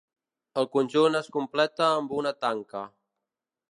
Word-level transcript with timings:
El 0.61 0.67
conjunt 0.77 1.19
es 1.21 1.31
completa 1.37 1.87
amb 2.01 2.19
una 2.23 2.37
tanca. 2.47 2.87